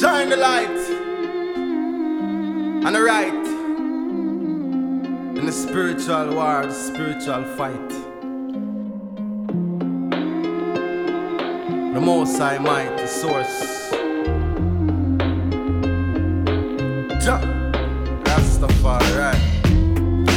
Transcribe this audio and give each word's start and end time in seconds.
Shine 0.00 0.28
the 0.28 0.36
light 0.36 0.78
and 2.86 2.94
the 2.94 3.02
right 3.02 3.46
in 5.36 5.44
the 5.44 5.50
spiritual 5.50 6.36
war, 6.36 6.66
the 6.66 6.72
spiritual 6.72 7.42
fight. 7.56 7.88
The 11.94 12.00
most 12.00 12.40
I 12.40 12.58
might, 12.58 12.96
the 12.96 13.08
source. 13.08 13.90
Jah, 17.24 17.42
Rastafari. 18.22 19.34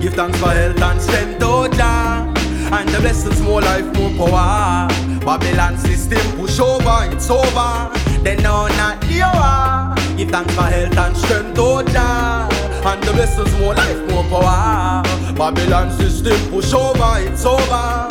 Give 0.00 0.14
thanks 0.14 0.38
for 0.38 0.48
health 0.48 0.80
and 0.80 1.02
strength, 1.02 1.42
oh 1.42 1.68
Jah. 1.68 2.32
And 2.72 2.88
the 2.88 3.00
blessings, 3.00 3.42
more 3.42 3.60
life, 3.60 3.84
more 3.98 4.10
power. 4.16 4.88
Babylon 5.20 5.76
system 5.76 6.38
push 6.38 6.58
over, 6.58 7.10
it's 7.12 7.28
over. 7.28 8.01
They 8.22 8.36
know 8.36 8.68
not 8.68 9.00
the 9.00 9.22
hour. 9.22 9.96
Give 10.16 10.30
thanks 10.30 10.54
for 10.54 10.62
health 10.62 10.96
and 10.96 11.16
strength, 11.16 11.58
oh 11.58 11.82
Jah. 11.82 12.48
And 12.84 13.02
the 13.02 13.12
blessings, 13.12 13.52
more 13.58 13.74
life, 13.74 13.98
more 14.10 14.24
power. 14.24 15.02
Babylon 15.34 15.90
system 15.90 16.38
push 16.50 16.72
over, 16.72 17.14
it's 17.18 17.44
over. 17.44 18.08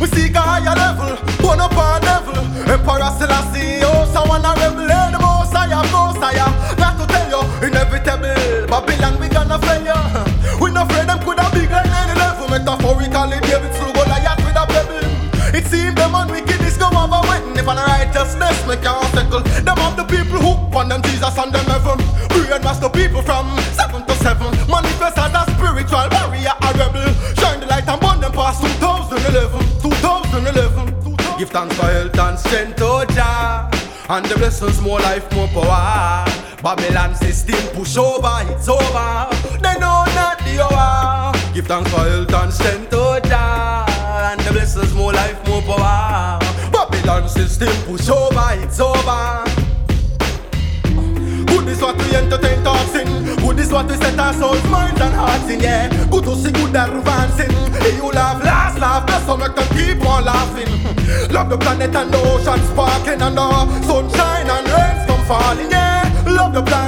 We 0.00 0.06
seek 0.08 0.34
a 0.34 0.40
higher 0.40 0.76
level, 0.76 1.16
burn 1.42 1.60
up 1.60 1.76
our 1.76 2.00
devil. 2.00 2.45
Them 19.64 19.76
have 19.78 19.96
the 19.96 20.04
people 20.04 20.38
hook 20.40 20.74
on 20.74 20.88
them 20.88 21.02
Jesus 21.02 21.36
and 21.38 21.52
them 21.52 21.64
heaven. 21.66 21.98
Brainwash 22.28 22.80
the 22.80 22.88
people 22.88 23.22
from 23.22 23.46
seven 23.72 24.04
to 24.06 24.14
seven. 24.16 24.50
Manifest 24.68 25.18
as 25.18 25.34
a 25.34 25.42
spiritual 25.54 26.08
warrior, 26.12 26.54
a 26.60 26.68
rebel. 26.76 27.08
Shine 27.36 27.60
the 27.60 27.66
light 27.66 27.88
and 27.88 28.00
burn 28.00 28.20
them 28.20 28.32
past 28.32 28.62
2011. 28.62 29.60
2011. 29.82 31.38
Give 31.38 31.50
thanks 31.50 31.76
for 31.76 31.86
health 31.86 32.18
and 32.18 32.38
strength, 32.38 32.78
oh 32.80 33.04
Jah. 33.10 33.70
And 34.08 34.24
the 34.26 34.36
blessings, 34.36 34.80
more 34.80 35.00
life, 35.00 35.30
more 35.32 35.48
power. 35.48 36.24
Babylon 36.62 37.14
system 37.14 37.60
push 37.74 37.96
over, 37.96 38.38
it's 38.48 38.68
over. 38.68 39.28
They 39.60 39.74
know 39.78 40.04
not 40.16 40.38
the 40.38 40.62
hour. 40.64 41.32
Give 41.52 41.66
thanks 41.66 41.90
for 41.90 42.00
health 42.00 42.32
and 42.32 42.52
strength, 42.52 42.92
oh 42.92 43.20
Jah. 43.20 43.84
And 44.32 44.40
the 44.40 44.52
blessings, 44.52 44.94
more 44.94 45.12
life, 45.12 45.46
more 45.46 45.60
power. 45.62 46.38
Babylon 47.06 47.28
system 47.28 47.68
push 47.86 48.08
over, 48.08 48.48
it's 48.54 48.80
over. 48.80 49.44
Good 51.46 51.68
is 51.68 51.80
what 51.80 51.96
we 51.98 52.16
entertain 52.16 52.64
thoughts 52.64 52.96
in. 52.96 53.06
Good 53.36 53.60
is 53.60 53.70
what 53.70 53.86
we 53.86 53.94
set 53.94 54.18
our 54.18 54.32
souls, 54.32 54.64
minds 54.64 55.00
and 55.00 55.14
hearts 55.14 55.48
in, 55.48 55.60
yeah. 55.60 55.86
Good 56.10 56.24
to 56.24 56.34
see 56.34 56.50
good 56.50 56.74
advancing. 56.74 57.52
Hey, 57.78 57.94
you 57.94 58.10
laugh, 58.10 58.42
last 58.42 58.80
laugh, 58.80 59.06
that's 59.06 59.24
how 59.24 59.36
make 59.36 59.54
them 59.54 59.68
keep 59.78 60.04
on 60.04 60.24
laughing. 60.24 60.66
Love 61.30 61.48
the 61.48 61.58
planet 61.58 61.94
and 61.94 62.12
the 62.12 62.18
ocean 62.18 62.58
sparking 62.66 63.22
and 63.22 63.36
the 63.38 63.82
sunshine 63.86 64.50
and 64.50 64.66
rains 64.66 65.06
come 65.06 65.24
falling, 65.26 65.70
yeah. 65.70 66.10
Love 66.26 66.54
the 66.54 66.62
plants, 66.62 66.85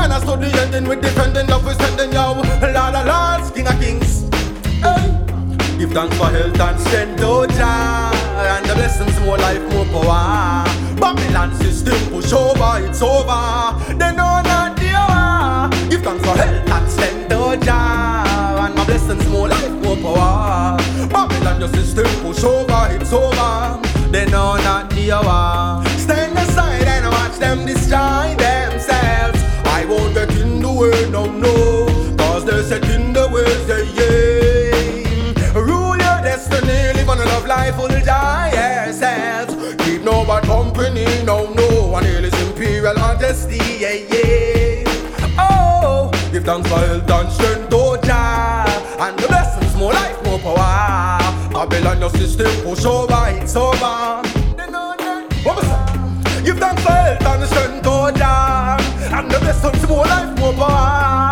Ghana 0.00 0.20
to 0.20 0.36
the 0.38 0.60
ending 0.62 0.88
with 0.88 1.02
defending 1.02 1.46
love, 1.48 1.66
we 1.66 1.74
sending 1.74 2.10
yo. 2.12 2.32
Lord 2.32 2.94
of 2.96 3.04
lords, 3.04 3.50
King 3.50 3.68
of 3.68 3.78
kings. 3.78 4.30
Hey. 4.80 5.20
Give 5.78 5.92
thanks 5.92 6.16
for 6.16 6.24
health 6.24 6.58
and 6.58 6.80
strength, 6.80 7.20
oh 7.22 7.42
And 7.42 8.64
the 8.64 8.74
blessings, 8.74 9.20
more 9.20 9.36
life, 9.36 9.60
more 9.74 9.84
power 9.92 10.64
Babylon 10.96 11.54
system 11.56 11.98
push 12.10 12.32
over, 12.32 12.80
it's 12.80 13.02
over 13.02 13.76
They 13.88 14.12
know 14.16 14.40
not 14.40 14.76
the 14.76 14.88
hour 14.96 15.68
Give 15.90 16.00
thanks 16.00 16.24
for 16.24 16.36
health 16.36 16.70
and 16.70 16.90
strength, 16.90 17.32
oh 17.32 17.52
And 17.52 18.74
my 18.74 18.84
blessings, 18.86 19.28
more 19.28 19.48
life, 19.48 19.70
more 19.82 19.96
power 19.96 20.78
Babylon, 21.08 21.60
your 21.60 21.68
system 21.68 22.06
die 38.04 38.84
yourselves. 38.86 39.54
Keep 39.84 40.02
no 40.02 40.24
bad 40.24 40.44
company, 40.44 41.06
no, 41.24 41.52
no. 41.52 41.86
One 41.88 42.04
hail 42.04 42.24
is 42.24 42.34
imperial 42.42 42.94
majesty, 42.94 43.58
yeah, 43.78 43.98
yeah. 44.12 45.36
Oh, 45.38 46.10
give 46.32 46.44
thanks 46.44 46.68
for 46.68 46.78
health 46.78 47.10
and 47.10 47.32
strength, 47.32 47.68
oh 47.72 47.96
Jah. 48.02 48.66
And 49.00 49.18
the 49.18 49.28
blessings, 49.28 49.74
more 49.76 49.92
life, 49.92 50.22
more 50.24 50.38
power. 50.38 51.18
Babylon, 51.52 52.00
your 52.00 52.10
system 52.10 52.50
push 52.62 52.84
over, 52.84 53.24
it's 53.28 53.56
over. 53.56 54.22
What 55.42 55.56
was 55.56 55.64
that? 55.68 56.42
Give 56.44 56.58
thanks 56.58 56.82
for 56.82 56.90
health 56.92 57.26
and 57.26 57.44
strength, 57.48 57.86
oh 57.86 58.10
Jah. 58.10 58.76
And 59.12 59.30
the 59.30 59.38
blessings, 59.38 59.88
more 59.88 60.04
life, 60.06 60.38
more 60.38 60.52
power. 60.52 61.29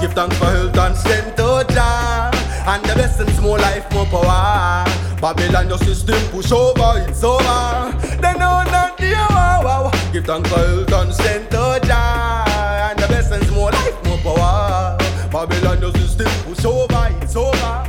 Give 0.00 0.12
thanks 0.12 0.38
for 0.38 0.44
health 0.46 0.78
and 0.78 0.96
strength, 0.96 1.40
oh 1.40 1.64
Jah. 1.64 2.30
And 2.66 2.84
the 2.84 2.94
blessings, 2.94 3.40
more 3.40 3.58
life, 3.58 3.90
more 3.92 4.06
power. 4.06 4.84
Babylon, 5.20 5.68
your 5.68 5.78
system 5.78 6.20
push 6.30 6.52
over, 6.52 7.04
it's 7.08 7.24
over. 7.24 7.92
They 8.22 8.32
know 8.34 8.62
not 8.70 8.96
the 8.96 9.14
hour. 9.16 9.90
Give 10.12 10.24
thanks 10.24 10.48
for 10.50 10.58
health 10.58 10.92
and 10.92 11.12
strength, 11.12 11.54
oh 11.54 11.78
Jah. 11.82 12.90
And 12.90 12.98
the 12.98 13.06
blessings, 13.08 13.50
more 13.50 13.72
life, 13.72 14.04
more 14.04 14.18
power. 14.18 14.96
Babylon, 15.32 15.80
your 15.80 15.92
system 15.94 16.28
push 16.44 16.64
over, 16.64 17.08
it's 17.20 17.34
over. 17.34 17.87